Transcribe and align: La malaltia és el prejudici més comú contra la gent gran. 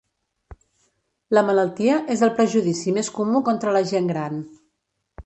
La 1.37 1.43
malaltia 1.49 1.99
és 2.15 2.23
el 2.29 2.33
prejudici 2.39 2.95
més 2.97 3.11
comú 3.19 3.43
contra 3.51 3.75
la 3.79 3.85
gent 3.93 4.11
gran. 4.15 4.41